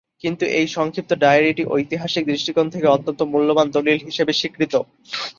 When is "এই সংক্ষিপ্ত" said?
0.59-1.11